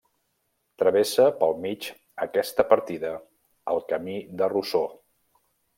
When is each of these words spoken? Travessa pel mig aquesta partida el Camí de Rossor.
Travessa 0.83 1.27
pel 1.43 1.53
mig 1.65 1.91
aquesta 2.27 2.67
partida 2.73 3.15
el 3.75 3.87
Camí 3.93 4.21
de 4.41 4.53
Rossor. 4.57 4.93